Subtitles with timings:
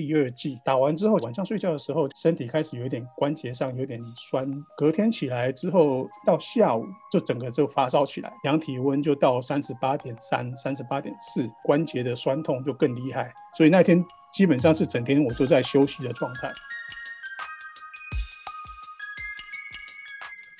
[0.00, 0.58] 第二剂。
[0.64, 4.50] 打完之后，晚上睡觉的时候，身体开始有点关节上有点酸。
[4.74, 13.30] 隔天起来之后，到下午就整个就发烧起来，量体温就到三十八点三、三十八点四，关节的酸痛就更厉害。
[13.54, 14.02] 所以那天
[14.32, 16.50] 基本上是整天我都在休息的状态。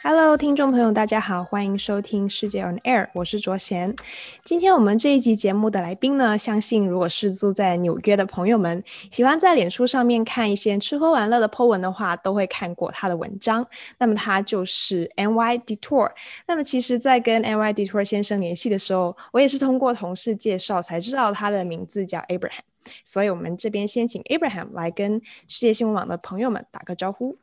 [0.03, 3.95] Hello，听众朋友，大家好，欢迎收听世界 On Air，我是卓贤。
[4.43, 13.67] 今天我们这一集节目的来宾呢，相信如果是住在纽约的朋友们，喜欢在脸书上面看一些吃喝玩乐的 po 文的话，都会看过他的文章。
[13.99, 16.11] 那么他就是 NY Detour。
[16.47, 22.61] 那么其实，在跟 NY Detour 先生联系的时候，我也是通过同事介绍才知道他的名字叫 Abraham。
[23.05, 27.37] 所以，我们这边先请 Abraham 来跟世界新闻网的朋友们打个招呼。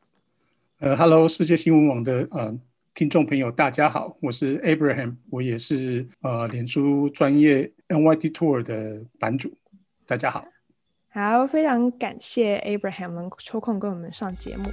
[0.80, 2.56] 呃，Hello，，世界新闻网的呃
[2.94, 9.52] 听众朋友，大家好，我是 Abraham，我也是呃脸书专业 NYT Tour 的版主，
[10.06, 10.46] 大家好。
[11.10, 14.66] 好，非常感谢 Abraham 能抽空跟我们上节目。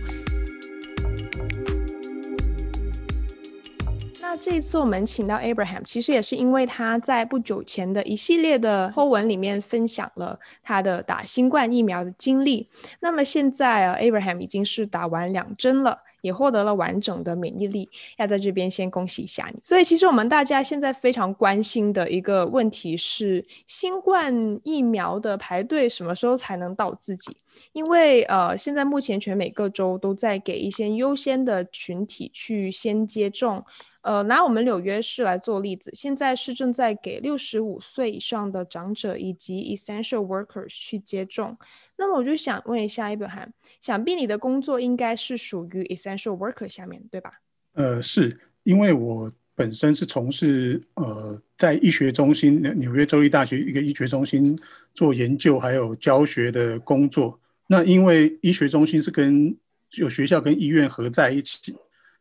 [4.40, 12.68] 这一次我们请到 Abraham，其实也是因为他在不久前的一系列的 po 文里面分享了他的打新冠疫苗的经历。
[13.00, 17.88] 那么现在啊，Abraham 已经是打完两针了，也获得了完整的免疫力。
[18.16, 19.60] 要在这边先恭喜一下你。
[19.62, 27.36] 所以其实我们大家现在非常关心的一个问题是，新冠疫苗的排队什么时候才能到自己？
[27.72, 33.64] 因为呃，现在目前全美各州都在给一些优先的群体去先接种。
[34.04, 41.56] 呃，拿我们纽约市来做例子，现在是正在给六十五岁以上的长者以及 essential workers 去接种。
[41.96, 43.48] 那么我就想问一下，Abraham，
[43.80, 47.32] 想必你的工作应该是属于 essential worker 下面，对吧？
[47.72, 54.58] 呃，是因为我本身是从事呃在医学中心纽约州立大学一个医学中心
[54.92, 57.40] 做研究还有教学的工作。
[57.68, 59.56] 那因为医学中心是跟
[59.96, 61.74] 有学校跟医院合在一起，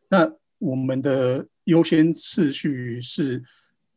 [0.08, 3.42] 那我们的优先次序是，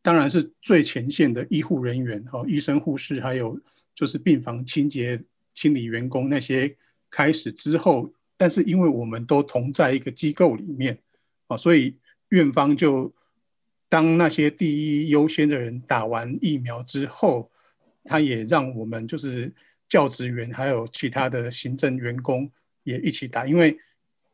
[0.00, 3.60] 当然是最前线的医护人员哦，医生、护士，还有
[3.94, 5.22] 就是病房清洁、
[5.52, 6.74] 清理员工那些
[7.10, 10.98] 开始之后，但是因为我们都同在一个机构里面
[11.46, 11.96] 啊，所以
[12.30, 13.12] 院方就
[13.88, 17.50] 当那些第一优先的人打完疫苗之后，
[18.04, 19.52] 他也让我们就是
[19.88, 22.50] 教职员还有其他的行政员工
[22.84, 23.78] 也一起打，因为。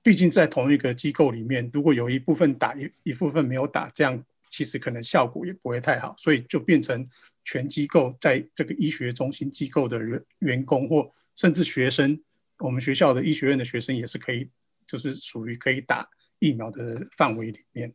[0.04, 7.04] 毕竟在同一个机构里面，如果有一部分打一一部分没有打，这样其实可能效果也不会太好，所以就变成
[7.42, 12.20] 全机构在这个医学中心机构的人员工或甚至学生，
[12.58, 14.46] 我们学校的医学院的学生也是可以，
[14.86, 16.06] 就是属于可以打
[16.38, 17.94] 疫苗的范围里面。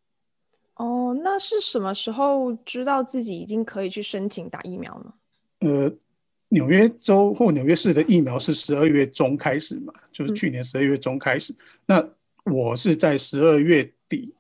[0.73, 5.13] 哦，那是什么时候知道自己已经可以去申请打疫苗呢？
[5.59, 5.95] 呃。
[6.49, 11.53] 纽约州或纽约市的疫苗是十二月中开始嘛，就是去年十二月中开始。
[11.53, 14.33] 嗯、那我是在十二月底，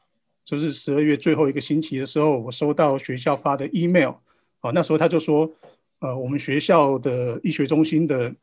[0.43, 4.13] 就是十二月最后一个星期的时候，我收到学校发的 email，
[4.61, 5.51] 啊，那时候他就说，
[5.99, 8.35] 呃，我们学校的医学中心的，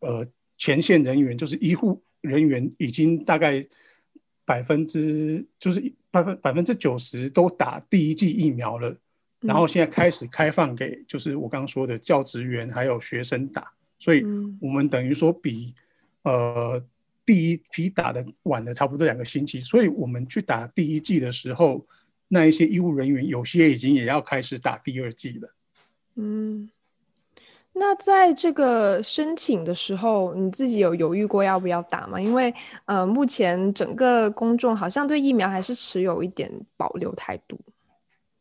[0.00, 0.26] 呃，
[0.58, 3.64] 前线人员就是医护人员已经大概
[4.44, 5.80] 百分之就是
[6.10, 8.94] 百分百分之九十都打第一剂疫苗了。
[9.42, 14.24] 然后现在开始开放给，就是我刚刚说的教职员还有学生打，所以
[14.60, 15.74] 我们等于说比
[16.22, 16.82] 呃
[17.26, 21.84] 第一批打的晚了差不多两个星期，所以我们去打第一剂的时候，
[22.28, 25.54] 那一些医务人员有些已经也要开始打第二剂了。
[26.14, 26.70] 嗯，
[27.72, 32.20] 那在这个申请的时候，你自己有犹豫过要不要打吗？
[32.20, 32.54] 因为
[32.84, 37.58] 呃，目前整个公众好像对疫苗还是持有一点保留态度。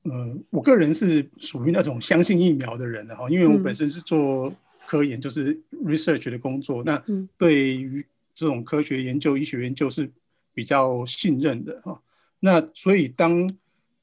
[0.04, 4.52] 嗯，我个人是属于那种相信疫苗的人的哈，因为我本身是做
[4.88, 7.02] 科研，就是 research 的工作，那
[7.38, 8.04] 对于
[8.34, 10.10] 这种科学研究、医学研究是
[10.54, 12.02] 比较信任的哈。
[12.40, 13.48] 那所以当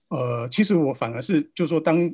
[0.08, 2.08] 呃，其实我反而是就是说，当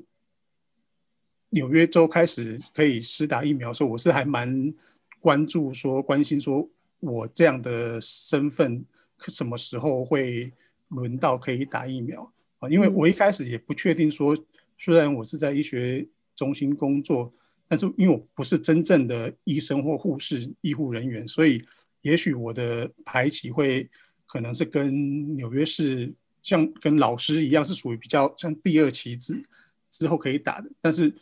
[1.51, 4.73] 纽约州开始可以施打疫苗的时候，我是还蛮
[5.21, 6.69] 关注说、关心说
[7.01, 8.85] 我这样的身份
[9.29, 10.51] 什么时候会
[10.89, 12.33] 轮到可以打疫苗。
[12.71, 14.37] 因为我一开始也不确定说，
[14.77, 17.33] 虽然我是在医学中心工作，
[17.67, 21.63] 但是因为我不是真正的医生或护士、医护人员，所以
[22.03, 23.89] 也许我的排期会
[24.27, 26.13] 可能是跟纽约市
[26.43, 29.43] 像跟老师一样，是属于比较像第二期之
[29.91, 30.71] 之后可以打的。
[30.81, 31.13] 但是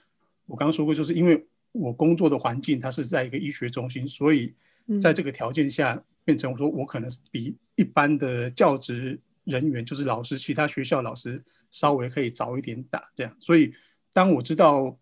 [0.46, 4.54] 我刚刚说过，就是因为我工作的环境它是在一个医学中心，所以
[5.00, 9.20] 在这个条件下，变成我说我可能比一般的教职。
[9.44, 13.72] 人员就是老师，其他学校老师稍微可以早一点打这样，所以
[14.12, 14.96] 当我知道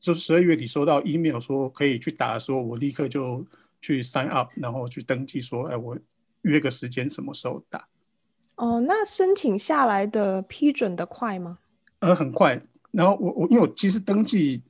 [0.00, 3.46] 就是十二月底收到 email 说可以去打的时候，我立刻就
[3.80, 5.96] 去 sign up，然后去登记说，哎，我
[6.42, 7.86] 约个时间什么时候打。
[8.56, 11.58] 哦，那申请下来的批准的快吗？
[12.00, 12.60] 呃，很快。
[12.90, 14.62] 然后我我因为我其实登记，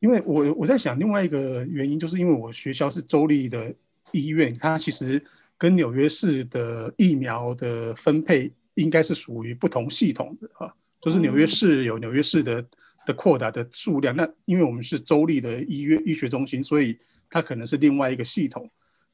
[0.00, 3.74] 因为我我在想另外一个原因，就是因为我学校是州立的
[4.12, 5.22] 医院，它其实
[5.58, 12.64] 跟纽约市的疫苗的分配应该是属于不同系统的啊，就是纽约市有纽约市的。
[13.06, 16.98] 的扩大的数量，那因为我们是州立的医院医学中心，所以
[17.28, 18.66] 它可能是另外一个系统。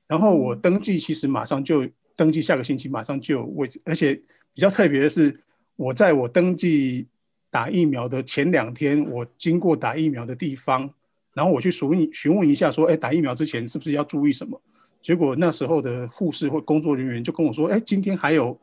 [0.07, 1.85] 然后我登记，其实马上就
[2.15, 3.83] 登记，下个星期马上就有位置。
[3.85, 4.15] 而且
[4.55, 5.37] 比较特别的是，
[5.75, 7.09] 我在我登记
[7.51, 10.89] 打疫苗的前两天，我经过打疫苗的地方，
[11.35, 14.63] 然后我去询问询问一下，说，哎，打疫苗之前是不是要注意什么？
[15.01, 18.61] 结果那时候的护士或工作人员就跟我说，哎，今天还有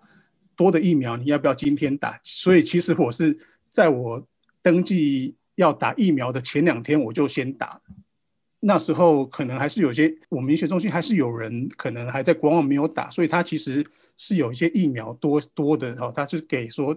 [0.56, 2.20] 多的疫苗，你要不要今天打？
[2.24, 3.38] 所以其实我是
[3.70, 4.28] 在我。
[4.60, 7.80] 登记要打疫苗的前两天，我就先打。
[8.60, 13.86] 那时候可能还是有些我们医学中心还是有人可能还在观望没有打，所以他其实
[14.18, 16.94] 是有一些疫苗多多的哈，他是给说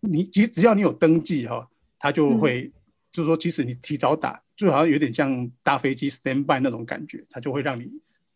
[0.00, 1.68] 你其实只要你有登记哈，
[1.98, 2.72] 他就会、嗯、
[3.10, 7.90] 就是说即使你提早打，就好像有点像搭飞机 stand by 那种感觉，他就会让你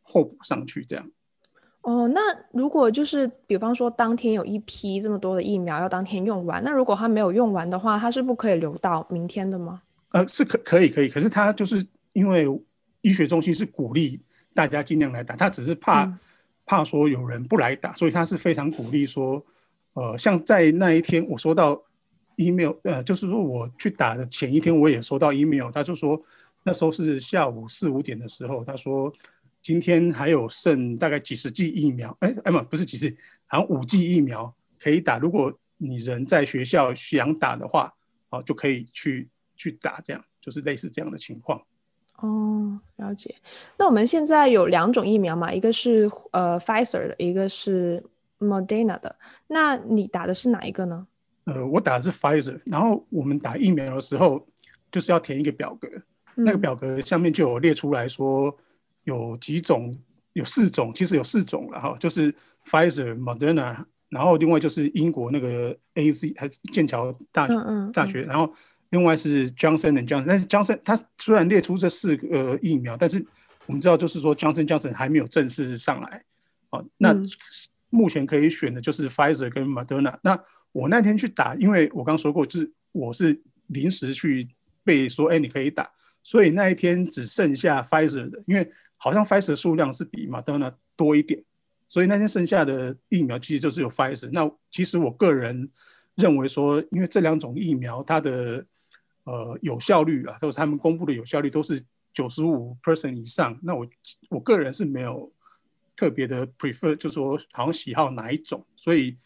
[0.07, 1.11] 候补上去这样。
[1.83, 2.21] 哦，那
[2.51, 9.83] 如果就是比方说当天有一批这么多的疫苗要当天用完，那如果他没有用完的话，他是不可以留到明天的吗？
[10.11, 12.45] 呃，是可可以可以，可是他就是因为
[13.03, 14.21] 医学中心是鼓励
[14.53, 16.19] 大家尽量来打，他只是怕、嗯、
[16.65, 19.41] 怕说有人不来打，所以他是非常鼓励说，
[19.93, 21.81] 呃，像在那一天我收到
[22.35, 26.21] email，呃，就是说我去打的前一天我也收到 email，他就说
[26.65, 29.13] 那时候是下午四五点的时候，他说。
[29.67, 33.13] 今天还有剩大概几十剂疫苗，哎哎不不是几十，
[33.47, 35.19] 好像五剂疫苗可以打。
[35.19, 37.93] 如果你人在学校想打的话，
[38.31, 41.61] 哦就可以去去打，这样就是类似这样的情况。
[42.19, 43.35] 哦，了解。
[43.77, 48.01] 那我们现在有两种疫苗嘛，一个是呃 Pfizer 的，一个是
[48.39, 49.17] Moderna 的。
[49.49, 51.09] 那你打的是哪一个呢？
[51.47, 52.61] 呃，我打的是 Pfizer。
[52.67, 54.47] 然后我们打疫苗的时候，
[54.93, 55.89] 就是要填一个表格，
[56.37, 58.57] 嗯、那个表格下面就有列出来说。
[59.07, 59.97] 有几种，
[60.35, 68.53] 有四种，其实有四种了哈，就是 Pfizer、Moderna，然后另外就是英国那个 A C 还是剑桥大学嗯嗯嗯大学，然后
[68.91, 73.25] 另外是 Johnson and Johnson，但是 Johnson 它虽然列出这四个疫苗，但是
[73.67, 76.25] 我们知道就是说 Johnson Johnson 还没有正式上来，
[76.71, 77.15] 啊，那
[77.91, 80.19] 目前可以选的就是 Pfizer 跟 Moderna。
[80.23, 80.37] 那
[80.73, 84.49] 我那天去打，因为我刚说过，就是我是临时去
[84.83, 85.91] 被说，哎，你可以打。
[86.27, 91.41] 所以那一天只剩下 Pfizer 的，因为好像 Pfizer 数量是比 Moderna 多一点，
[91.87, 94.29] 所以那天剩下的疫苗其实就是有 Pfizer。
[94.33, 95.71] 那其实我个人
[96.17, 98.67] 认为说，因为这两种疫苗它的
[99.23, 101.81] 呃有效率啊，都是他们公布的有效率都是
[102.13, 103.57] 九十五 percent 以上。
[103.63, 103.87] 那我
[104.29, 105.33] 我个人是没有
[105.95, 109.17] 特别的 prefer，就是说好像喜好哪一种，所以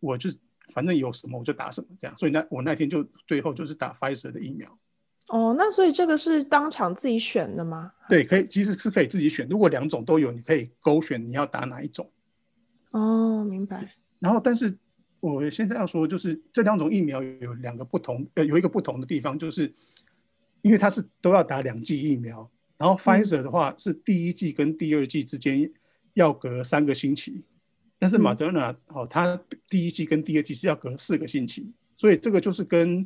[0.00, 0.30] 我就
[0.72, 2.16] 反正有什么我就打什么这样。
[2.16, 4.78] 所以那我那天就最后就是打 Pfizer 的疫苗。
[5.28, 7.92] 哦，那所以这个是当场自己选的吗？
[8.08, 9.46] 对，可以，其实是可以自己选。
[9.48, 12.10] 如果两种都有，你可以勾选你要打哪一种。
[12.92, 13.94] 哦，明白。
[14.20, 14.74] 然后，但是
[15.20, 19.70] 我现在要说，就是这两种疫苗有两个不同，呃，有一个不同的地方，就是
[20.62, 22.50] 因为它是都要打两剂疫苗。
[22.78, 25.70] 然后，Pfizer 的话是第一剂跟第二剂之间
[26.14, 27.44] 要隔三个星期，
[27.98, 29.38] 但是 Moderna 哦，它
[29.68, 33.04] 第一剂跟第二剂是要隔四个星期，所以这个就是跟。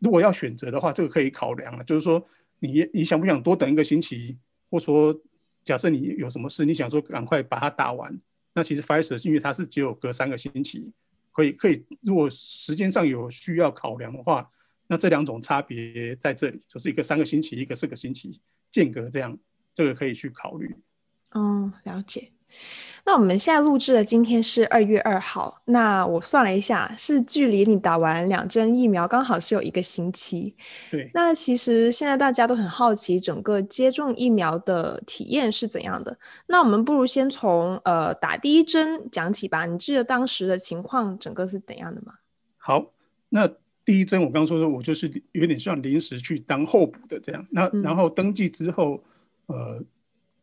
[0.00, 1.84] 如果要选择的话，这个可以考量了。
[1.84, 2.24] 就是说
[2.58, 4.38] 你，你想不想多等一个星期，
[4.70, 5.14] 或说，
[5.62, 8.18] 假设你有什么事，你想说赶快把它打完，
[8.54, 10.92] 那其实 Pfizer 因为它是只有隔三个星期，
[11.32, 11.84] 可以可以。
[12.00, 14.48] 如果时间上有需要考量的话，
[14.86, 18.40] 那这两种差别在这里，就是一个三个星期，一个四个星期
[18.70, 19.38] 间隔这样，
[19.72, 20.74] 这个可以去考虑。
[21.30, 22.32] 嗯，了解。
[23.02, 30.54] 那我们现在录制的今天是二月二号，那我算了一下，是距离你打完两针疫苗刚好是有一个星期。
[30.90, 36.16] 对，那其实现在大家都很好奇整个接种疫苗的体验是怎样的。
[36.46, 39.64] 那我们不如先从呃打第一针讲起吧。
[39.64, 42.12] 你记得当时的情况整个是怎样的吗？
[42.58, 42.92] 好，
[43.30, 43.48] 那
[43.82, 47.42] 第一针我刚刚说的，我就是有点像临时去当候补的这样。
[47.50, 49.02] 那然后登记之后，
[49.46, 49.84] 嗯、呃。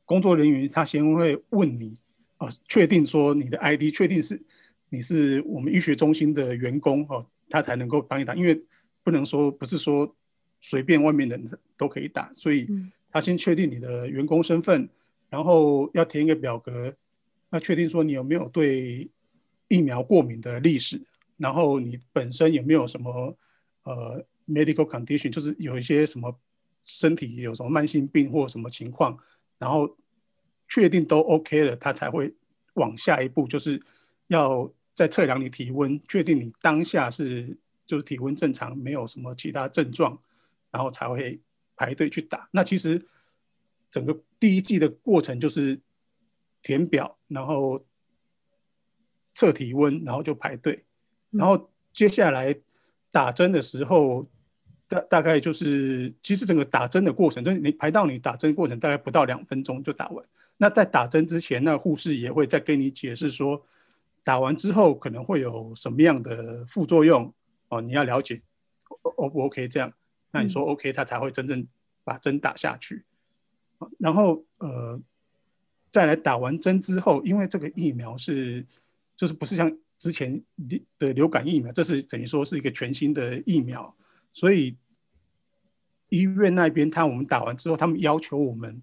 [0.07, 1.93] 工作人员他先会问你，
[2.37, 4.41] 啊，确定说你的 ID 确定是
[4.89, 8.63] 你是我们医学中心的员工哦，他才能够帮你打，因为
[9.03, 10.15] 不能说不是说
[10.61, 11.45] 随便外面的人
[11.75, 12.67] 都可以打，所以
[13.11, 14.89] 他先确定你的员工身份，
[15.29, 16.95] 然后要填一个表格，
[17.49, 19.11] 那确定说你有没有对
[19.67, 21.01] 疫苗过敏的历史，
[21.35, 23.37] 然后你本身有没有什么
[23.83, 26.33] 呃 medical condition，就是有一些什么
[26.85, 29.19] 身体有什么慢性病或什么情况，
[29.59, 29.97] 然后
[30.67, 32.33] 确定都 OK 了，他才会
[32.73, 33.81] 往下一步，就是
[34.27, 40.19] 要再测量你体温，确定你当下是就是体温正常，没有什么其他症状，
[40.71, 41.41] 然后才会
[41.75, 42.49] 排队去打。
[42.51, 43.03] 那其实
[43.89, 45.79] 整个第一季的过程就是
[46.61, 47.79] 填表，然后
[49.33, 50.85] 测体温，然后就排队，
[51.31, 52.55] 然后接下来
[53.11, 54.27] 打针的时候。
[54.87, 60.25] 大大概就是，其实整个打针的过程，就是你排到你打针过程大概不到两分钟就打完。
[60.57, 63.61] 那在打针之前，那护士也会再跟你解释说，
[64.23, 67.33] 打完之后可能会有什么样的副作用
[67.67, 68.39] 哦，你要了解
[69.01, 69.91] O 不 OK 这样。
[70.31, 71.67] 那你说 OK，他才会真正
[72.03, 73.03] 把针打下去。
[73.99, 74.99] 然后呃，
[75.91, 78.65] 再来打完针之后，因为这个疫苗是
[79.15, 80.41] 就是不是像之前
[80.97, 83.93] 的流感疫苗，这是等于说是一个全新的疫苗。
[84.37, 84.77] 所以
[86.09, 88.79] 医院那边，他我们打完之后，他们要求我们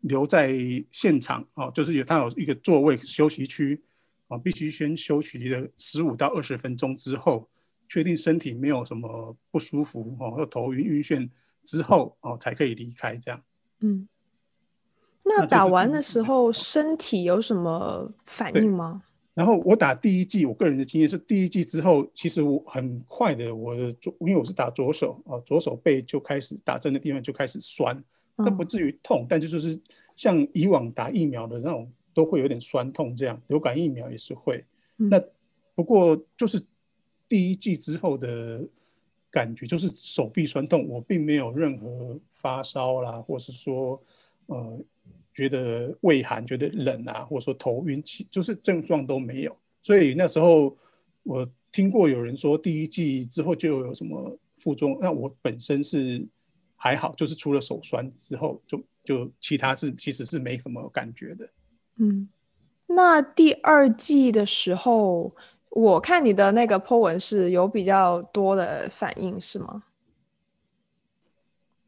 [0.00, 0.52] 留在
[0.90, 3.80] 现场哦，就是有他有一个座位休息区
[4.26, 7.48] 啊，必须先休息了十五到二十分钟之后，
[7.88, 11.30] 确定身体没有什么不舒服哦，或头晕晕眩
[11.62, 13.40] 之后哦，才可以离开这样。
[13.78, 14.08] 嗯，
[15.22, 19.04] 那打完的时候身体有什么反应吗？
[19.36, 28.02] 然后我打第一剂，我个人的经验是，第一剂之后，其实我很快的，我的左，因为我是打左手啊，左手背就开始打针的地方就开始酸，
[28.42, 29.78] 这不至于痛，但是就是
[30.14, 33.38] 像以往打疫苗的那种，都会有点酸痛这样。
[33.48, 34.64] 流感疫苗也是会。
[34.96, 35.22] 那
[35.74, 36.58] 不过就是
[37.28, 38.66] 第一剂之后的
[39.30, 44.02] 感觉就是手臂酸痛，我并没有任何发烧啦，或是说
[44.46, 44.80] 呃。
[45.36, 49.54] 觉得畏寒、觉得冷啊，或者说头晕，其就是症状都没有。
[49.82, 50.74] 所以那时候
[51.24, 54.98] 我听过有人说，第一季之后就有什么副作用。
[54.98, 56.26] 那我本身是
[56.74, 61.46] 还好，就是除了手酸之后，就就其他是其实是没什么感觉的。
[61.96, 62.26] 嗯，
[62.86, 65.36] 那第二季的时候，
[65.68, 69.82] 我看你的那个 po 文是有比较多的反应，是吗？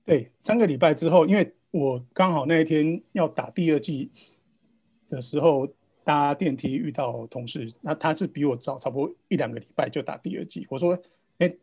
[0.05, 1.55] 对，三个礼拜之后，因为。
[1.78, 4.11] 我刚好那一天要打第二剂
[5.08, 5.68] 的时候，
[6.02, 10.66] 搭电梯遇到同事，那他是比我早差不多一两个礼拜就打第二剂。
[10.70, 10.92] 我说
[11.38, 11.58] ：“哎、欸，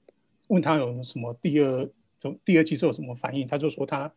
[0.48, 4.10] 问他有什么第二怎第二剂之后什么反应？”他就说他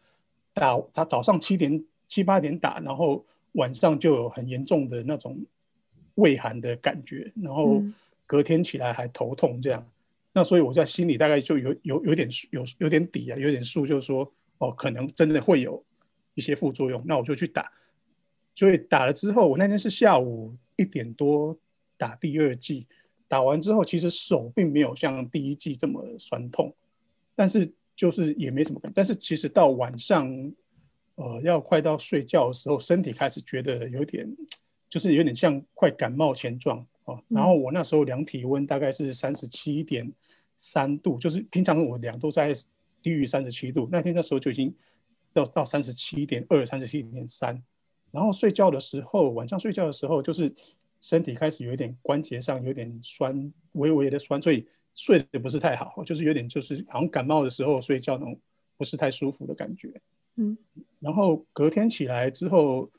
[0.55, 5.37] 打他早上七点七八点打，然后晚上就有很严重的那种
[6.15, 7.83] 胃寒的感觉，然后
[8.25, 9.81] 隔天起来还头痛这样。
[9.81, 9.93] 嗯、
[10.35, 14.33] 那所以我在心里大概就有有有点有有点底啊，有点数，就是说。
[14.61, 15.81] 哦，可能真的会有
[16.39, 17.69] 一些副作用，那我就去打。
[18.55, 21.59] 所以打了之后，我那天是下午一点多
[21.97, 22.87] 打第二剂，
[23.27, 26.73] 打完之后其实手并没有像第一剂这么酸痛，
[27.35, 28.95] 但是就是也没什么感觉。
[28.95, 30.33] 但是其实到晚上，
[31.17, 34.25] 呃，要快到睡觉的时候，身体开始觉得有点，
[34.89, 37.21] 就是有点像快感冒前状哦。
[37.27, 40.13] 然后我那时候量体温大概是三十七点
[40.57, 42.55] 三度，就是平常我量都在。
[43.01, 44.75] 低于三十七度，那天那时候就已经
[45.33, 47.63] 到到三十七点二、三十七点三，
[48.11, 50.53] 然后睡觉的时候，晚上睡觉的时候，就是
[51.01, 58.39] 身体开始有一点关节上有点酸，微微的酸，所以睡得不是太好，就是有点就是好像感冒的时候睡觉那种
[58.77, 59.93] 不是太舒服的感觉。
[60.37, 60.57] 嗯，
[61.01, 62.91] 然后隔天起来之后，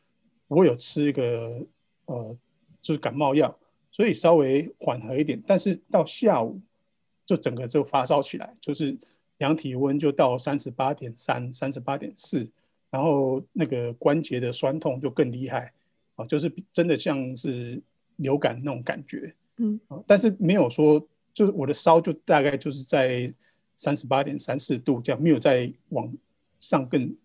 [0.48, 1.66] 我有吃一个
[2.06, 2.38] 呃
[2.82, 3.58] 就是感冒药，
[3.92, 6.62] 所以稍微缓和一点，但是到下午
[7.26, 8.98] 就整个就发烧起来，就是。
[9.40, 12.50] 量体温就到三十八点三、三十八点四，
[12.90, 15.74] 然后那个关节的酸痛就更厉害
[16.16, 17.82] 啊，就是真的像是
[18.18, 23.34] 流感那种感觉，嗯，但是没有说，就是我的烧就大概就是在
[23.76, 26.14] 三十八点三四度这样，没有再往
[26.60, 27.16] 上更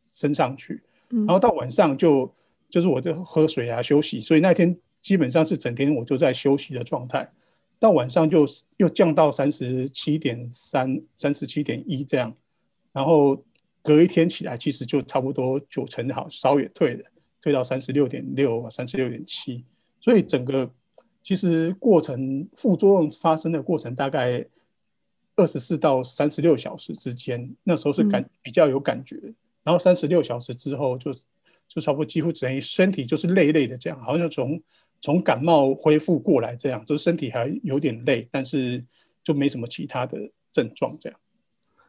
[0.00, 2.32] 升上去，然后到晚上就
[2.70, 7.28] 就是我就喝水啊休息，所以那天基本上是整天我就在休息的状态。
[7.78, 12.34] 到晚上就又降到三十七点三、三十七点一这样，
[12.92, 13.40] 然后
[13.82, 17.04] 隔一天起来，其实就差不多九成好，烧也退了，
[17.40, 19.64] 退到三十六点六、三十六点七，
[20.00, 20.68] 所以整个
[21.22, 24.44] 其实过程副作用发生的过程大概
[25.36, 31.12] 二十四到三十六小时之间，那时候是感比较有感觉，嗯、然后三十六小时之后就
[31.68, 34.60] 就差不多几乎等于身体就是累累的这样，好像从。
[35.00, 38.84] 从感冒恢复过来，这样就是身体还有点累，但是
[39.22, 40.18] 就没什么其他的
[40.50, 41.20] 症状，这样。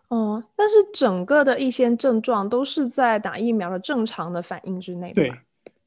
[0.09, 5.15] 哦，但是整个的一些症状都是在打疫苗的正常的反应之内的。
[5.15, 5.31] 对，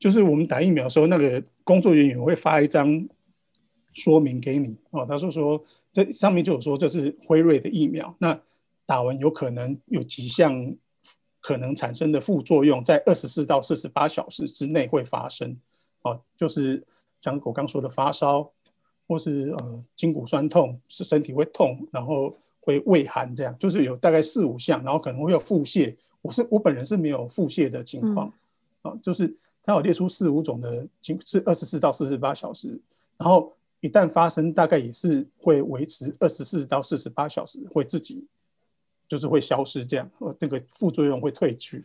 [0.01, 3.09] 就是我们打疫苗的时候，那个工作人员会发一张
[3.93, 8.37] 说明给你哦，他说说这上面就有说这是辉瑞的疫苗，那
[8.85, 10.75] 打完有可能有几项
[11.43, 15.55] 可能产生的副作用，在二十四到四十八小时之内会发生。
[16.01, 16.83] 哦，就是
[17.21, 18.51] 像我刚说的发烧，
[19.07, 25.95] 或是呃筋骨酸痛，是身体会痛，然后会畏寒，这样就是有大概四五项，然后可能会有腹泻。
[26.23, 28.33] 我是我本人是没有腹泻的情况，
[28.81, 29.31] 啊、就是
[29.63, 32.81] 他有列出四五种的情，是二十四到四十八小时，
[33.19, 33.53] 然后。
[33.85, 38.25] 一旦发生，大概也是会维持二十四到四十八小时，会自己
[39.13, 41.85] 就是会消失这样，呃，这个副作用会退去。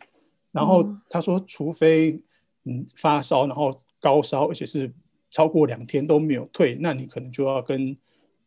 [0.50, 2.18] 然后他说，除非
[2.64, 3.70] 嗯发烧，然后
[4.00, 4.90] 高烧，而且是
[5.30, 7.94] 超过两天都没有退，那你可能就要跟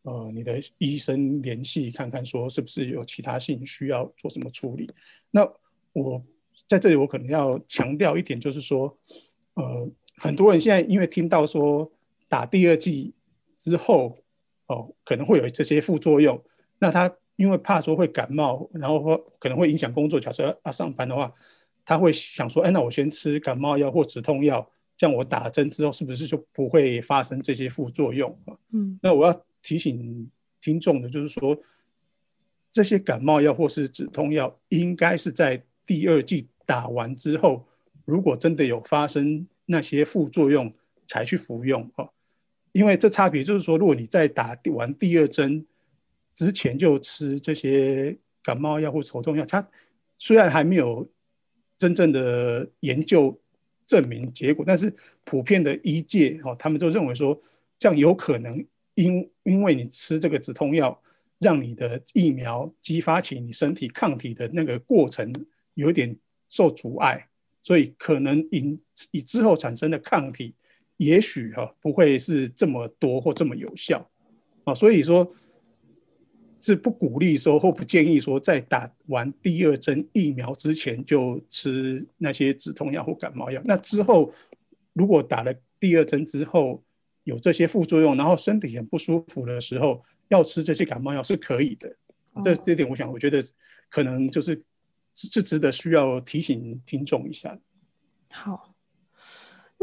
[0.01, 4.89] 呃你的医生联系，看看说是不是有其他性需要做什么处理。
[5.29, 5.47] 那
[5.93, 6.19] 我
[6.67, 8.97] 在这里我可能要强调一点，就是说，
[9.53, 11.91] 呃，很多人现在因为听到说
[12.27, 13.13] 打第二剂。
[13.63, 14.17] 之后，
[14.65, 16.43] 哦，可能会有这些副作用。
[16.79, 17.07] 那他
[17.41, 20.19] 因为怕说会感冒，然后或可能会影响工作。
[20.19, 21.33] 假设要上班的话，
[21.83, 28.37] 他会想说：“哎，那我先吃感冒药或止痛药，这样我打针之后是不是就不会发生这些副作用？”
[28.73, 30.29] 嗯，那我要提醒
[30.59, 31.57] 听众的就是说，
[32.69, 37.65] 这些感冒药或是止痛药，应该是在第二剂打完之后，
[38.05, 40.71] 如果真的有发生那些副作用，
[41.07, 41.89] 才去服用。
[41.95, 42.07] 哦。
[42.71, 45.65] 因为这差别就是说，如果你在打完第二针
[46.33, 49.67] 之前就吃这些感冒药或头痛药，它
[50.15, 51.07] 虽然还没有
[51.77, 53.39] 真正的研究
[53.85, 57.39] 证明结果，但是普遍的医界哦，他们都认为说，
[57.77, 61.01] 这样有可能因因为你吃这个止痛药，
[61.39, 65.33] 让你的疫苗激发起你身体抗体的那个过程
[65.73, 66.15] 有点
[66.49, 67.27] 受阻碍，
[67.61, 68.79] 所以可能引
[69.11, 70.55] 以之后产生的抗体。
[70.97, 74.07] 也许哈不会是这么多或这么有效
[74.65, 75.27] 啊，所以说
[76.61, 83.59] 是不鼓励说或不建议说在打完第二针疫苗之前就吃那些止痛药或感冒药。
[83.65, 84.31] 那之后
[84.93, 86.81] 如果打了第二针之后
[87.23, 91.93] 有这些副作用，然后身体很不舒服的时候，要吃这些感冒药是可以的。
[92.43, 93.43] 这这点我想，我觉得
[93.89, 94.61] 可能就是
[95.15, 97.59] 是值得需要提醒听众一下。
[98.29, 98.70] 好。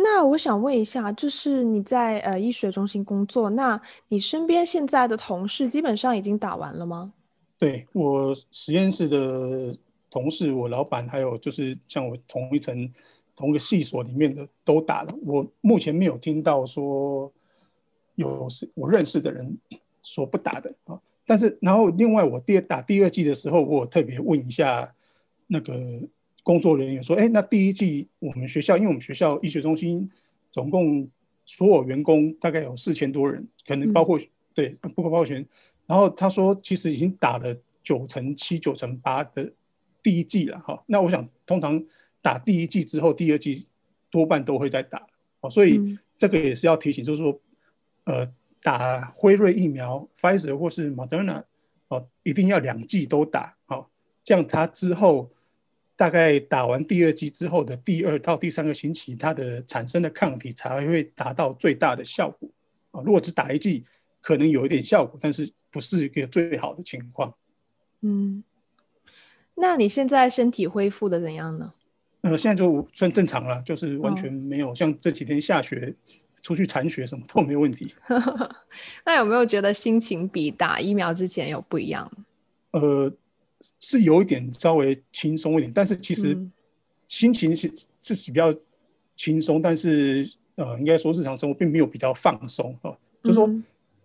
[0.01, 7.13] 那我想问一下，就是你在呃医学中心工作，那你身边现在的同事基本上已经打完了吗？
[7.59, 9.77] 对，我实验室的
[10.09, 12.89] 同事，我老板还有就是像我同一层
[13.35, 15.13] 同一个系所里面的都打了。
[15.27, 17.33] 我目前没有听到说
[18.15, 19.59] 有是我认识的人
[20.05, 20.97] 说不打的啊。
[21.27, 24.95] 但是然后另外我第二打第二剂的时候，我特别问一下
[25.49, 25.75] 那个。
[26.43, 30.11] 工作人员说：“哎，那第一季我们学校，因为我们学校医学中心
[30.51, 31.07] 总共
[31.45, 35.47] 所有员工大概有四千多人，可能包括、嗯、对，不包括学生。
[35.87, 39.53] 然后他说，其实已经打了九成七、九成八的
[40.03, 40.83] 第一季了哈。
[40.87, 41.85] 那我想，通常
[42.23, 43.67] 打第一季之后，第二季
[44.11, 45.07] 多半都会再打
[45.41, 45.51] 哦。
[45.51, 47.39] 所以这个也是要提醒，就是说，
[48.05, 48.27] 呃，
[48.63, 51.43] 打辉瑞疫苗、Pfizer 或是 Moderna
[51.89, 53.87] 哦，一定要两剂都打哦，
[54.25, 55.31] 这样他之后。”
[55.99, 62.49] 大概打完第二剂之后的第二到第三个星期，它的产生的抗体才会达到最大的效果
[62.93, 63.03] 啊。
[63.05, 63.83] 如果只打一剂，
[64.21, 67.35] 可能有一点效果，但是不是一个最好的情况。
[68.03, 68.45] 嗯，
[69.57, 71.73] 那你现在身体恢复的怎样呢？
[72.21, 75.93] 呃，现在就算正常了，就是完全没有像这几天下雪
[76.43, 77.93] 出去铲雪什么都没问题。
[79.05, 82.09] 那有没有觉得心情比打疫苗之前有不一样？
[82.71, 83.13] 呃。
[83.81, 86.39] 是有一点稍微轻松一点，但是其实
[87.07, 87.69] 心情是
[88.01, 88.55] 是比较
[89.17, 92.97] 轻松，但是呃，应该说日常生活并没有比较放松啊。
[93.23, 93.51] 就是说，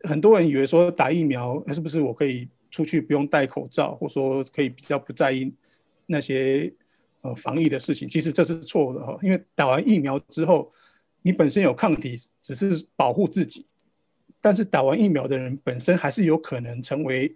[0.01, 5.53] 很多人以为说打疫苗是不是我可以出去不用戴口罩，或说可以比较不在意
[6.07, 6.73] 那些
[7.21, 9.15] 呃防疫的事情，其实这是错的哈。
[9.21, 10.71] 因为打完疫苗之后，
[11.21, 13.65] 你本身有抗体，只是保护自己，
[14.41, 17.35] 但是打完疫苗的人本身还是有可能成为。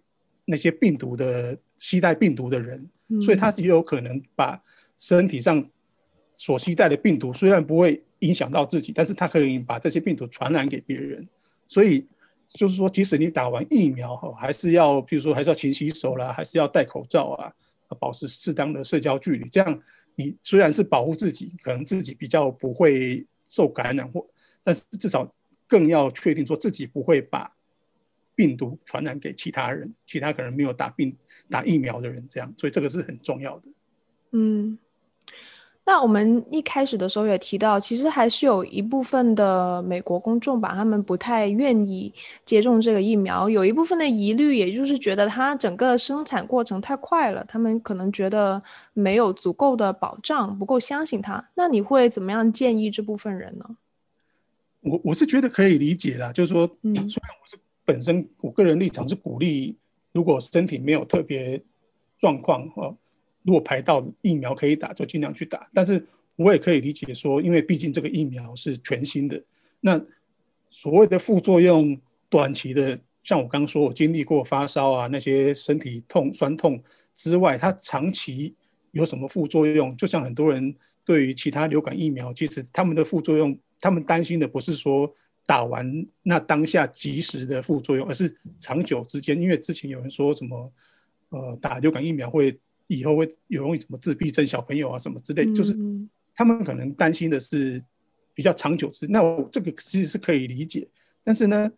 [0.49, 2.89] 那些病毒的携带病毒的人，
[3.21, 4.57] 所以他也有可能把
[4.97, 5.69] 身体上
[6.33, 11.27] 所携带的病毒，虽然不会影响到自己，但是他可以把这些病毒传染给别人。
[11.67, 12.07] 所以
[12.47, 17.51] 就是说，即使你打完疫苗哈，还是要，比如说还是要勤洗手啦，还是要戴口罩啊，
[17.99, 19.49] 保持适当的社交距离。
[19.49, 19.77] 这样
[20.15, 24.25] 你虽然是保护自己，可能自己比较不会受感染，或
[24.63, 25.29] 但是至少
[25.67, 27.56] 更要确定说自己不会把。
[28.37, 31.17] 病毒传染给其他人，其他可能没有打病
[31.49, 33.67] 打疫苗的人，这样，所以这个是很重要的。
[34.31, 34.77] 嗯，
[35.83, 42.13] 那我们一开始的时候也提到，其实还是有一部分的美国公众吧，他们不太愿意
[42.45, 48.61] 接种这个疫苗，有一部分的疑虑，也就是觉得它整个生产过程太快了，他们可能觉得
[48.93, 51.49] 没有足够的保障，不够相信它。
[51.55, 53.65] 那你会怎么样建议这部分人呢？
[54.81, 59.77] 我我是觉得可以理解啦，就是说，嗯，虽然我是本身我个人立场是鼓励，
[60.11, 61.63] 如果身体没有特别
[62.19, 62.97] 状况哦。
[63.43, 65.69] 如果排到疫苗可以打，就尽量去打。
[65.73, 69.41] 但是我也可以理解说，因为毕竟这个疫苗是全新的，
[69.79, 69.97] 那
[70.69, 71.97] 所谓的副作用，
[72.27, 78.53] 短期的，像我刚刚说，我经历过发烧啊，那些身体痛、酸痛之外，它长期
[78.91, 79.95] 有什么副作用？
[79.95, 85.09] 就像很多人对于其他流感疫苗，其实他们的副作用，他们担心的不是说
[85.47, 89.41] 打完那当下及时的副作用，而是长久之间。
[89.41, 90.71] 因为之前有人说什么，
[91.29, 92.59] 呃，打流感疫苗会。
[92.89, 95.77] 以后会有容易什么自闭症小朋友啊什么之类，就是
[96.33, 97.77] 他们可能担心的是
[98.33, 99.05] 比较长久之。
[99.07, 100.87] 那我这个其实是可以理解，
[101.21, 101.69] 但是呢，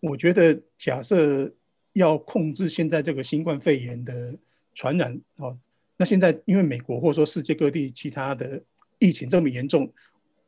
[0.00, 1.48] 我觉得假设
[1.92, 4.36] 要控制现在这个新冠肺炎的
[4.74, 5.56] 传染哦，
[5.96, 8.60] 那现在因为美国或者说世界各地其他的
[8.98, 9.88] 疫情这么严重，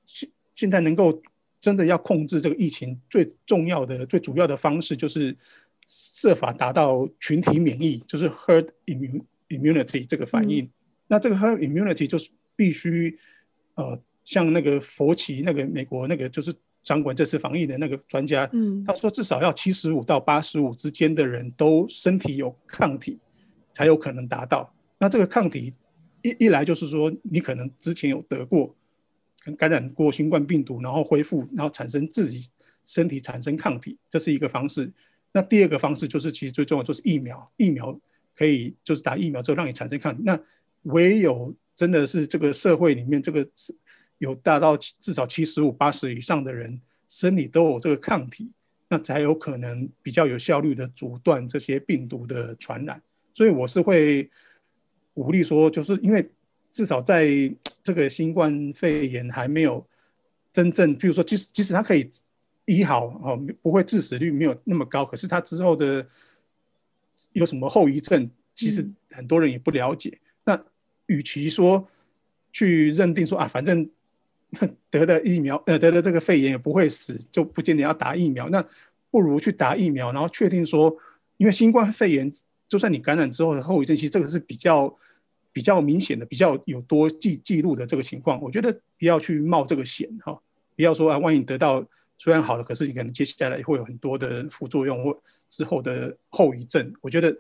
[0.04, 1.22] 现现在能够
[1.60, 5.36] 真的要控制这个疫情，最重要的、最主要的方式就是
[5.86, 8.68] 设法达到群体免疫，就是 herd
[9.48, 10.70] immunity 这个反应，嗯、
[11.08, 13.18] 那这个 herd immunity 就是必须，
[13.74, 23.18] 呃，像那个佛奇，那个美国那个就是掌管这次防疫的那个专家，嗯，他说至少要七十五到八十五之间的人都身体有抗体，
[23.72, 24.72] 才有可能达到。
[24.98, 25.72] 那这个抗体
[26.22, 28.74] 一一来就是说你可能之前有得过，
[29.56, 32.48] 感染过新冠病毒，然后恢复，然后产生自己
[32.84, 34.92] 身体产生抗体，这是一个方式。
[35.32, 38.00] 那第二个方式就是其实最重要就是疫苗，疫苗。
[38.34, 40.40] 可以就是打疫苗之后让你产生抗体，那
[40.82, 43.76] 唯有真的是这个社会里面这个是
[44.18, 48.48] 有达到至少七十五八十以上的人身体都有这个抗体，
[48.88, 53.02] 那才有可能比较有效率的阻断这些病毒的传染。
[53.32, 54.30] 所以我是会
[55.12, 56.30] 鼓励说，就是因为
[56.78, 57.28] 至少在
[57.82, 59.84] 这个新冠肺炎还没有
[60.52, 62.08] 真正，譬如说即使即使他可以
[62.66, 66.06] 医好哦，不会致死率没有那么高，可是他之后的。
[67.32, 68.28] 有什么后遗症？
[68.54, 70.08] 其实很多人也不了解。
[70.10, 70.64] 嗯、那
[71.06, 71.86] 与其说
[72.52, 73.88] 去认定说啊，反正
[74.90, 78.48] 得了疫苗，呃，得了这个肺炎也不会死，就不见得要打疫苗。
[78.48, 78.64] 那
[79.10, 80.96] 不如去打疫苗，然后确定说，
[81.36, 82.32] 因为新冠肺炎，
[82.66, 84.96] 就算你感染之后的后遗症，其实这个是比较
[85.52, 88.40] 比较明显的，比较有多记记录的这个情况。
[88.40, 90.38] 我觉得不要去冒这个险哈，
[90.76, 91.86] 不要说啊，万一得到。
[92.20, 96.92] 虽然好了，可是你可能接下来会有很多的副作用或之后的后遗症。
[97.00, 97.32] 我觉得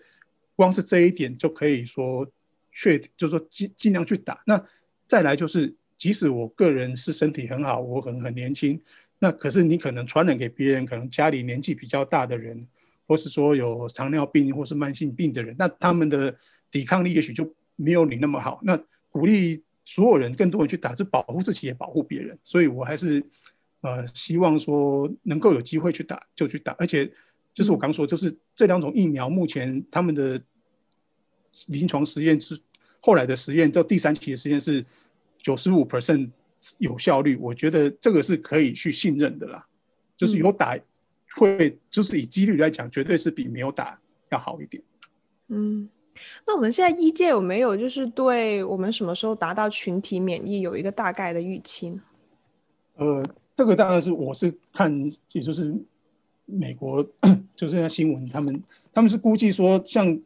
[0.54, 2.24] 光是这一点就可以说
[2.70, 4.40] 确，就是说尽尽量去打。
[4.46, 4.64] 那
[5.04, 8.80] 再来就是，即使我个人是身体很好，我可能很年轻，
[9.18, 12.64] 那可是你可能传染给别人，可能家里年纪比较大的人，
[13.04, 16.32] 或是说有糖尿病或是慢性病的人，那他们的
[16.70, 18.60] 抵抗力也许就没有你那么好。
[18.62, 22.38] 那鼓励所有人，更多人去打，是保护自己也保护别人。
[22.42, 23.24] 所以我还是。
[23.80, 27.08] 呃，希望说能够有机会去打就去打，而且
[27.54, 30.42] 就是我刚说，就是这两种疫苗目前他们的
[31.68, 32.58] 临床实验是
[33.00, 34.84] 后来的实验，到第三期的实验是
[35.36, 36.28] 九十五 percent
[36.78, 39.64] 有效率，我觉得这个是可以去信任的啦。
[40.16, 40.76] 就是有打
[41.36, 43.96] 会，就是以几率来讲，绝对是比没有打
[44.30, 44.82] 要好一点。
[45.46, 45.88] 嗯，
[46.46, 52.00] 那我们现在医界有没有就是对我们什么时候达到群体免疫有一个大概的预期呢？
[52.96, 53.26] 呃。
[53.58, 55.74] 这个当然是我是看，也就是
[56.44, 57.04] 美国，
[57.56, 60.16] 就是那新闻，他们他们是估计说，像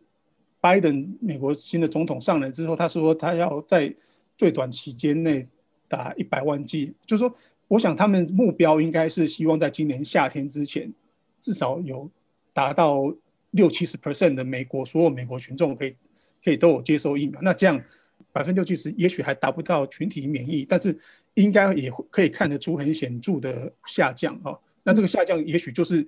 [0.60, 3.94] 拜登美国新的总统上任之后，他说他要在
[4.36, 5.48] 最短期间内
[5.88, 7.34] 打一百万剂，就是说，
[7.68, 10.92] 我想他们目标应该是希望在今年夏天之前，
[11.40, 12.10] 至少有
[12.52, 13.14] 达到
[13.52, 15.96] 六七十 percent 的美国所有美国群众可以
[16.44, 17.82] 可以都有接受疫苗，那这样。
[18.30, 20.96] 百分之六七十，也许还达不到群体免疫，但是
[21.34, 24.58] 应该也可以看得出很显著的下降哦。
[24.84, 26.06] 那这个下降，也许就是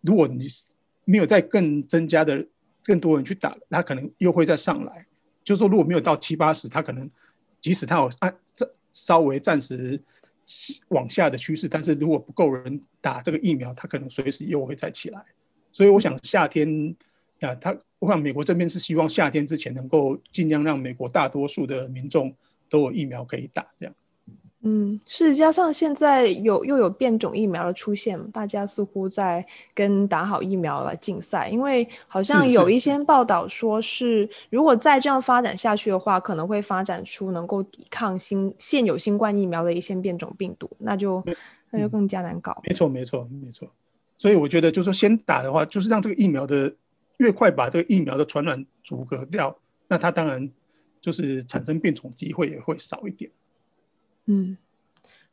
[0.00, 0.48] 如果你
[1.04, 2.44] 没有再更增加的
[2.82, 5.06] 更多人去打，那可能又会再上来。
[5.44, 7.08] 就是说，如果没有到七八十，它可能
[7.60, 10.02] 即使它有按这稍微暂时
[10.88, 15.24] 往下的趋势，但是如果不够人打这个疫苗，它可能随时又会再起来。
[15.72, 16.94] 所以我想夏天。
[17.40, 22.30] 啊，他我想美国这边是希望夏天之前能够尽量让美国大多数的民众
[22.68, 23.94] 都有疫苗可以打，这样。
[24.60, 41.24] 嗯，是加上现在有又有变种疫苗的出现，大家似乎在跟打好疫苗来竞赛，因为好像有一些报道说是，如果再这样发展下去的话，可能会发展出能够抵抗新现有新冠疫苗的一些变种病毒，那就
[41.70, 42.60] 那就更加难搞。
[42.68, 43.66] 没错，没错，没错。
[44.20, 46.76] 所以我觉得，就是说先打的话，就是让这个疫苗的
[47.16, 50.46] 越快把这个疫苗的传染阻隔掉，那它当然
[51.00, 53.30] 就是产生变种机会也会少一点。
[54.26, 54.58] 嗯，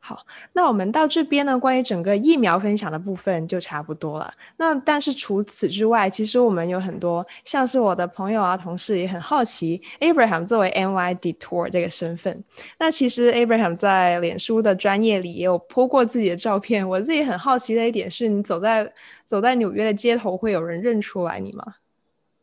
[0.00, 4.32] 好，那我们到这边呢，关于整个疫苗分享的部分就差不多了。
[4.56, 12.42] 那但是除此之外，其实我们有很多，像是我的朋友啊、同事也很好奇，Abraham 作为 NY Detour 这个身份。
[12.78, 16.88] 那其实 Abraham 在脸书的专业里也有 po 过自己的照片。
[16.88, 18.90] 我自己很好奇的一点是，你走在
[19.26, 21.74] 走在纽约的街头，会有人认出来你吗？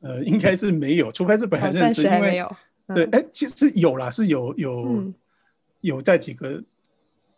[0.02, 2.52] 呃，应该是没有，除非是本来认识，还没有。
[2.94, 4.86] 对，哎、嗯，其实有啦，是有有。
[4.86, 5.14] 嗯
[5.82, 6.64] 有在几个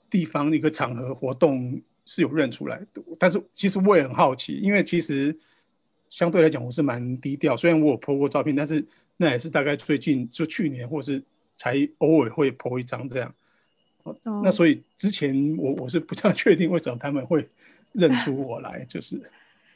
[0.09, 5.35] 地方一个场合活动是有认出来的，但是其实我也很好奇，因为其实
[6.07, 8.85] 相对来讲我是蛮低调，虽然我有 po 过照片，但是
[9.17, 11.21] 那也是大概最近就去年或是
[11.55, 13.33] 才偶尔会 po 一张这样。
[14.03, 17.45] 哦、那所以之前我我是不太确定为什么他们会
[17.91, 19.21] 认出我来，就是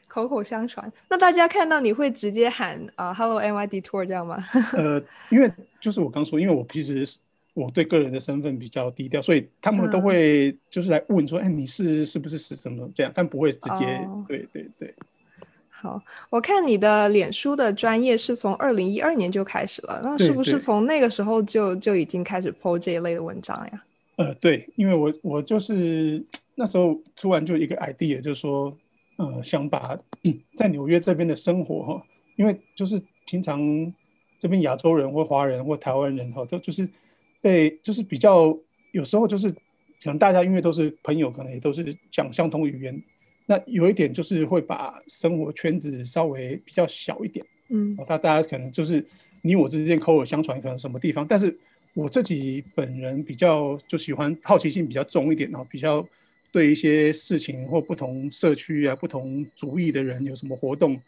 [0.07, 0.89] 口口相传。
[1.09, 4.41] 那大家看到你会直接喊啊、uh, “Hello NY Detour” 这样吗？
[4.73, 7.19] 呃，因为就是我刚说，因为我其实。
[7.53, 14.93] 我对个人的身份比较低调，所以他们都会就是来问说：“哎、嗯，你是是不是是什么这样？”但不会直接、哦、对对对。
[15.69, 23.83] 好，我看你的脸书的专业是从二零一二年就开始了，那是不是从那个时候就就已经开始 po 这一类的文章呀？
[24.15, 26.23] 呃，对，因为我我就是
[26.55, 28.73] 那时候突然就一个 idea，就是说，
[29.17, 32.03] 呃，想把、嗯、在纽约这边的生活哈，
[32.37, 33.59] 因为就是平常
[34.39, 36.87] 这边亚洲人或华人或台湾人哈，都就是。
[37.41, 38.57] 对，就是比较
[38.91, 39.57] 有时候就是可
[40.05, 43.01] 能大家因为都是朋友，可能也都是讲相同语言。
[43.47, 49.03] 那有一点就是会把生活圈子稍微比较小一点，嗯，他大家可能就是
[49.41, 51.25] 你我之间口耳相传，可能什么地方。
[51.27, 51.57] 但是
[51.93, 56.07] 我自己本人比较就喜欢好奇心比较重一点，然后比较
[56.51, 61.01] 对一些事情或不同社区啊、不同族裔的人有什么活动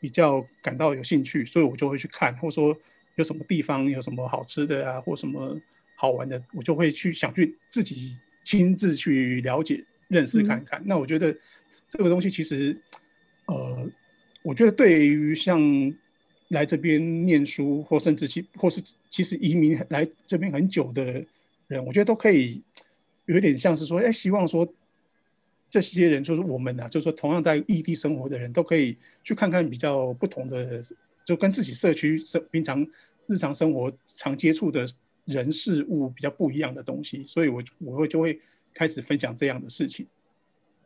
[0.00, 2.74] 比较感到有兴趣，所以我就会去看，或者说
[3.16, 5.60] 有什么地方有什么好吃的啊，或什么。
[6.00, 10.80] 好玩的，我就会去想去自己亲自去了解、认识看看。
[10.80, 11.36] 嗯、那我觉得
[11.90, 12.74] 这个东西其实，
[13.44, 13.86] 呃，
[14.42, 15.60] 我觉得对于像
[16.48, 21.22] 来这边念书，或甚至其或是其实移民来这边很久的
[21.68, 22.62] 人，我觉得都可以
[23.26, 24.66] 有一点像是说，哎，希望说
[25.68, 30.82] 这些人就是我们呐、啊，就是说同样在异地生活的人都可以去看看比较不同的，
[31.26, 32.86] 就跟自己社区生平常
[33.26, 34.88] 日常生活常接触的。
[35.30, 38.38] 人事物比较不一样的东西，所以我我会就会
[38.74, 40.06] 开始分享这样的事情。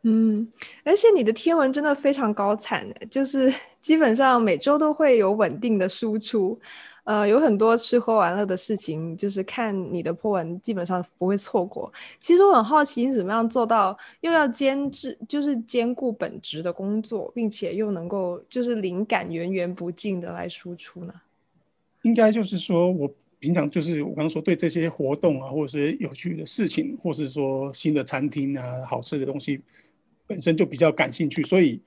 [0.07, 0.47] 嗯，
[0.83, 6.59] 而且你的天文真的非常高产，就是 基本上每周都会有稳定的输出，
[7.05, 11.91] 呃，有很多吃喝玩乐的事情，就是看你的 po 文基本上不会错过。
[12.21, 21.13] 其实我很好奇，你怎么样做到又要兼职，就是兼顾本职的工作，并且又能够就是灵感源源不尽的来输出呢？
[22.03, 23.11] 应该就是说我。
[23.45, 29.61] 平常就是我刚刚说对这些活动啊，或者是有趣的事情，或是说新的餐厅啊、好吃的东西，
[30.25, 31.79] 本身就比较感兴趣，所以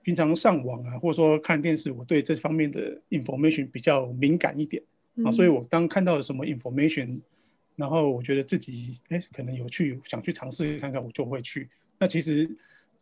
[0.00, 4.82] 平常上网啊，或者说看电视，我对这方面的 information 比较敏感一点
[5.22, 7.20] 啊，所以我当看到了什么 information，
[7.76, 11.68] 然后我觉得自己哎可能有趣，想去尝试看看，我就会去。
[11.98, 12.48] 那其实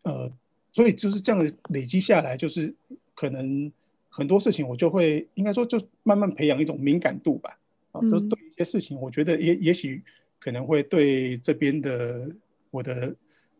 [0.02, 0.28] 呃，
[0.72, 2.74] 所以就是这样的累积下来，就是
[3.14, 3.70] 可能
[4.08, 7.56] 很多事情我就会应该说就慢慢培养一种敏感度吧。
[7.92, 10.02] 啊，就对一些事情，我觉得也也许
[10.38, 12.30] 可能会对这边的
[12.70, 13.14] 我的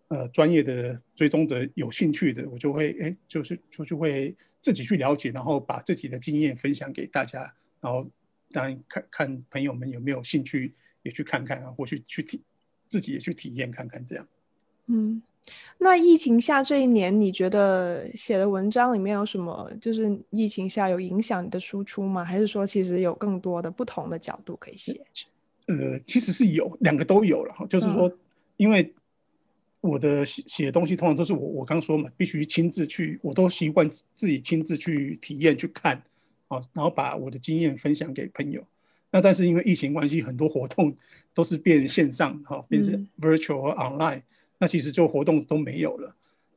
[0.08, 7.40] 呃专业的追踪者有兴趣的，我就会哎，就是就就会自己去了解，然后把自己的经验分享给大家，
[7.80, 8.08] 然后
[8.50, 12.40] 当然看看朋友们有没有兴趣也去看看啊，或去去体
[12.86, 14.28] 自己也去体验看看这样。
[14.86, 15.22] 嗯。
[15.82, 19.70] 那疫情下这一年，你觉得写的文章里面有什么？
[19.80, 22.22] 就是疫情下有影响你的输出吗？
[22.22, 25.00] 还是说其实有更多的不同的角度可以写？
[25.68, 27.66] 呃，其实是有，两个都有了哈。
[27.66, 28.12] 就是说，
[28.58, 28.92] 因为
[29.80, 35.96] 我的写写的东西通常都是我我刚说嘛，必须亲自去，我都习惯自己亲自去体验去看
[36.48, 38.62] 啊，然后把我的经验分享给朋友。
[39.10, 40.94] 那但是因为疫情关系，很多活动
[41.32, 44.18] 都是变线上哈，变成 virtual 和 online。
[44.18, 44.22] 嗯
[44.60, 46.14] 那其实就活动都没有了，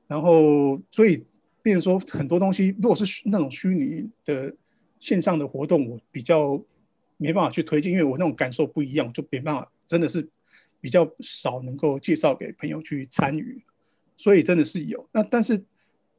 [0.08, 1.24] 然后所以
[1.62, 4.54] 变成说很多东西，如果是那种虚拟的
[5.00, 6.62] 线上的活动，我比较
[7.16, 10.30] 没办法去推进，因为我那种感受不一样，就没办法真的是
[10.82, 13.64] 比较少能够介绍给朋友去参与，
[14.18, 15.08] 所以真的是有。
[15.14, 15.64] 那但是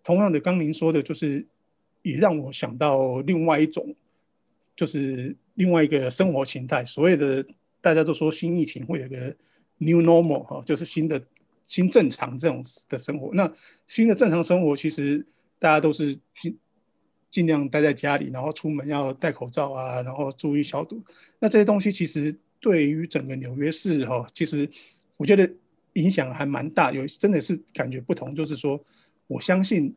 [0.03, 1.47] 同样的，刚您说的，就是
[2.01, 3.95] 也让我想到另外一种，
[4.75, 6.83] 就是另外一个生活形态。
[6.83, 7.45] 所谓的
[7.83, 9.37] 大家都说新疫情会有个
[9.77, 11.23] new normal 哈，就是新的
[11.65, 13.35] 新正常这种的生活。
[13.35, 13.53] 那
[13.89, 15.27] 新的正常生活，其实
[15.59, 16.57] 大家都是尽
[17.29, 21.03] 尽量待在家里，然后出门要戴口罩啊，然后注意消毒。
[21.41, 22.33] 那这些东西其实。
[22.61, 24.67] 对于整个纽约市哈，其实
[25.19, 25.47] 我觉得
[25.93, 28.35] 影响还蛮大，有真的是感觉不同。
[28.35, 28.83] 就是说，
[29.27, 29.95] 我相信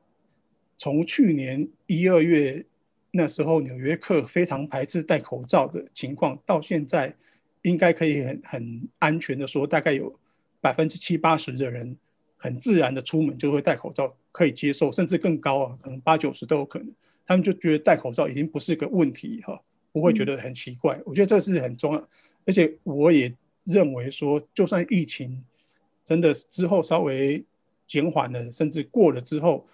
[0.75, 2.65] 从去年一二月
[3.11, 7.15] 那时候，纽约客非常排斥戴口罩的情况，到现在
[7.61, 10.13] 应该可以很很安全的说，大概有
[10.61, 11.97] 百分之七八十的人
[12.37, 16.93] 很自然的出门就会戴口罩，可以接受，甚至更高啊，可能八九十都有可能。
[17.25, 19.61] 他们就觉得戴口罩已经不是个问题哈。
[19.93, 22.09] 不会觉得很奇怪，我觉得这是很重要，
[22.45, 25.43] 而且我也认为说，就算疫情
[26.05, 27.43] 真的之后稍微
[27.87, 29.65] 减缓了，甚至过了之后，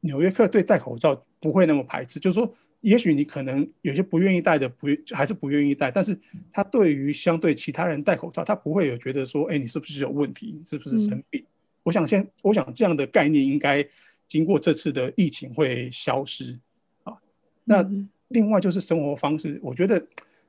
[0.00, 2.18] 纽约客对戴口罩不会那么排斥。
[2.18, 2.50] 就是说，
[2.82, 6.16] 也许你可能有些不愿意戴的，不还是不愿意戴，但是
[6.52, 10.54] 他对于相对其他人戴口罩，他不会有觉得说，哎，你是不是有问题？
[10.56, 11.40] 你是不是生病？
[11.40, 11.46] 嗯、
[11.84, 13.82] 我想先，我想这样的概念应该
[14.28, 16.60] 经过这次的疫情会消失
[17.04, 17.16] 啊。
[17.64, 17.82] 那。
[17.82, 20.02] 嗯另外就是生活方式，我觉得，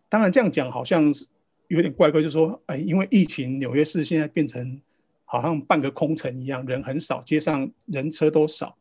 [0.08, 1.28] 当然这样讲好像是
[1.68, 4.80] 有点怪怪，就是说，哎，因为疫情，纽约市现在变成
[5.26, 8.78] 好像半个空城一样，人很少，街上人车都少。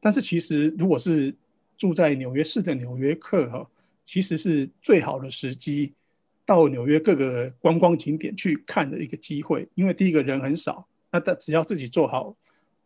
[0.00, 1.34] 但是其实，如果是
[1.76, 3.68] 住在纽约市的纽约客哈，
[4.02, 5.94] 其实是最好的时机
[6.44, 12.36] 到纽约各个观光景点去看的一个机会，因为第一个人很少，那他只要自己做好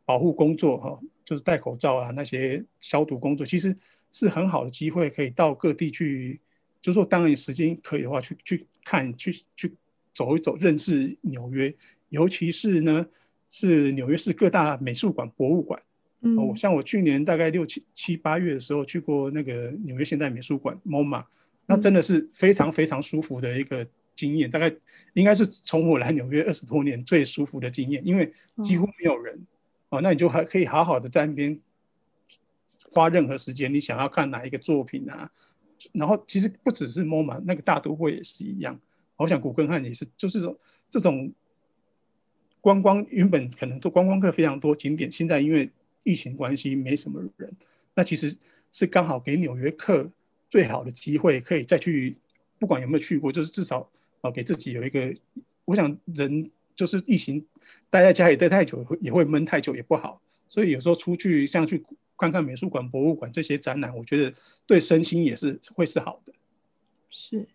[0.04, 3.76] 保护工作哈，就是戴口罩啊，那些消毒工作，其实。
[4.12, 6.40] 是很好的机会，可以到各地去，
[6.82, 9.72] 就是说，当然时间可以的话，去去看，去去
[10.12, 11.72] 走一走，认识纽约，
[12.08, 13.06] 尤其是呢，
[13.48, 15.80] 是纽约市各大美术馆、博物馆。
[16.22, 21.24] 嗯，我像我去年大概六七七八月的时候去过那个纽约现代美术馆 MoMA，
[21.66, 24.70] 那真的是非常非常舒服的一个经验，大概
[25.14, 29.46] 应该是从我来纽约二十多年最舒服的经验，因为几乎没有人，
[29.88, 31.60] 哦，那你就还可以好好的在那边。
[32.92, 35.28] 花任何时间，你想要看哪一个作品啊？
[35.92, 38.78] 然后其实不只是 MoMA，那个大都会也是一样。
[39.16, 40.56] 我想古根汉也是，就是说
[40.88, 41.32] 这种
[42.60, 45.68] 观光原本可能做观光客非常多景点，现在因为
[46.04, 47.52] 疫情关系没什么人，
[47.94, 48.36] 那其实
[48.72, 50.10] 是刚好给纽约客
[50.48, 52.16] 最好的机会，可以再去，
[52.58, 53.88] 不管有没有去过，就是至少
[54.20, 55.14] 啊给自己有一个。
[55.64, 57.44] 我想人就是疫情
[57.88, 61.82] 待在家里待太久，也会闷太久也不好，所以有时候出去像去。
[62.20, 64.34] 看看美术馆、博物馆这些展览，我觉得
[64.66, 66.34] 对身心也是会是好的。
[67.08, 67.48] 是。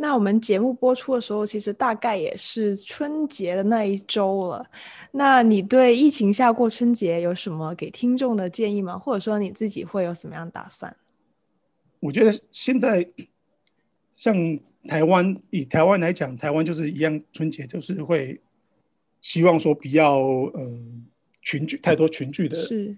[0.00, 4.66] 那我们节目播出的时候，其实大概也是春节的那一周了。
[5.10, 8.98] 那你对疫情下过春节有什么给听众的建议吗？
[8.98, 10.96] 或者说你自己会有什么样打算？
[12.00, 13.06] 我觉得现在
[14.10, 14.34] 像
[14.84, 18.40] 台湾，以台湾来讲，台湾就是一样，春节就是会
[19.20, 20.18] 希望说不要
[20.54, 21.04] 嗯
[21.42, 22.56] 群聚太多群聚的。
[22.56, 22.96] 是。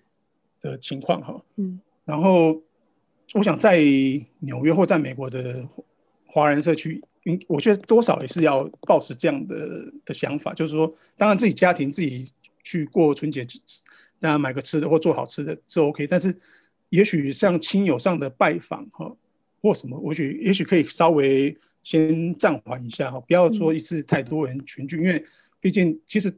[0.60, 2.62] 的情况哈，嗯，然后
[3.34, 3.80] 我想在
[4.38, 5.66] 纽约或在美国的
[6.32, 6.98] 华人社区，
[7.46, 13.46] 我觉得多少也是要抱持这样的的想法，就是说，当然自己家庭自己去过春节，
[14.18, 16.34] 大家买个吃的或做好吃的是 OK，但是
[16.88, 19.14] 也许像亲友上的拜访哈，
[19.60, 25.22] 或什么，我觉得也许可以稍微先暂缓一下哈，不要说一次太多人群聚，因为
[25.60, 26.34] 毕竟其实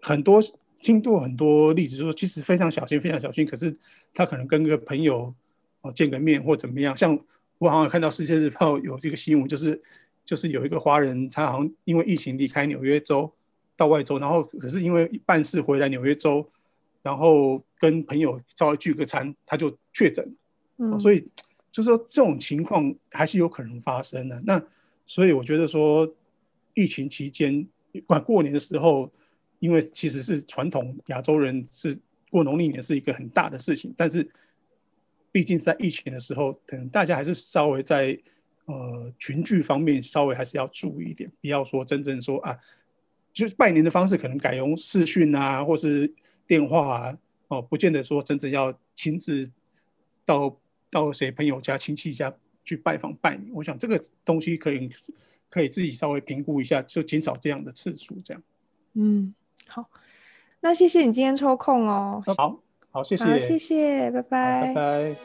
[0.00, 0.40] 很多。
[0.82, 3.46] 听过很多例子，说其实非常小心，非常小心。
[3.46, 3.74] 可是
[4.12, 5.34] 他可能跟个朋友
[5.80, 6.94] 哦见个面或怎么样。
[6.94, 7.18] 像
[7.64, 9.80] 我好像看到《世界日报 》有这个新闻，就是
[10.24, 13.32] 就是有一个华人，他好像因为疫情离开纽约州
[13.74, 16.46] 到外州，然后可是因为办事回来纽约州，
[17.02, 20.34] 然后跟朋友稍微聚个餐，他就确诊。
[20.76, 21.20] 嗯，所以
[21.72, 24.40] 就是说这种情况还是有可能发生的。
[24.44, 24.62] 那
[25.06, 26.14] 所以我觉得说
[26.74, 27.66] 疫情期间，
[28.06, 29.10] 管过年的时候。
[29.60, 31.96] 因为其实是传统亚洲人是
[32.28, 34.28] 过农历年是一个很大的事情，但是
[35.34, 38.16] 毕竟在疫情的时候，可能大家还是稍微在
[38.66, 42.56] 呃群聚方面稍微还是要注意一点，不要说真正说啊，
[43.32, 46.14] 就拜年的方式可能改用视讯啊，或是
[46.46, 47.18] 电话啊，
[47.48, 49.50] 哦，不见得说真正要亲自
[50.24, 50.56] 到
[50.88, 52.32] 到谁朋友家、亲戚家
[52.64, 53.52] 去拜访拜年。
[53.52, 54.88] 我想这个东西可以
[55.50, 58.40] 可以自己稍微评估一下，就减少这样的次数，这样。
[58.92, 59.34] 嗯。
[59.66, 59.90] 好，
[60.60, 62.22] 那谢谢你今天抽空哦。
[62.36, 62.60] 好，
[62.94, 65.16] 好，谢谢，好，谢谢，拜拜，拜拜。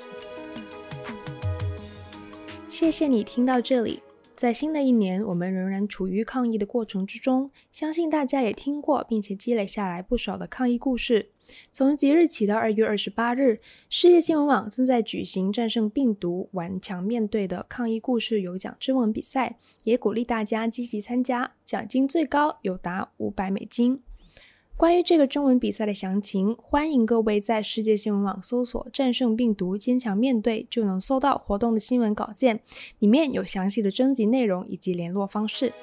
[2.67, 4.01] 谢谢你听到这里。
[4.35, 11.29] 在新的一年，我们仍然处于抗疫的过程之中，相信大家也听过并且积累下来不少的抗疫故事。
[11.71, 24.01] 从即日起到二月二十八日，世界新闻网正在举行“战胜病毒，顽强面对”的抗疫故事有奖征文比赛，也鼓励大家积极参加，奖金最高有达五百美金。
[24.79, 32.61] 关于这个中文比赛的详情，欢迎各位在世界新闻网搜索“战胜病毒，坚强面对”，就能搜到活动的新闻稿件，
[32.99, 35.73] 里面有详细的征集内容以及联络方式。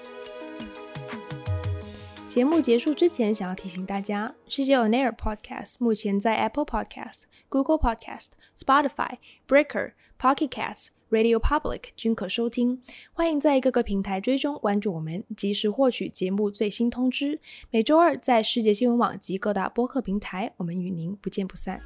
[2.26, 8.28] 节目结束之前，想要提醒大家，世界 On Air Podcast 目前在 Apple Podcast、Google Podcast、
[8.59, 12.80] Spotify、Breaker、Pocket Casts、Radio Public 均可收听。
[13.12, 17.40] 欢迎在各个平台追踪关注我们，及时获取节目最新通知。
[17.70, 21.80] 每周二在世界新闻网及各大播客平台，我们与您不见不散。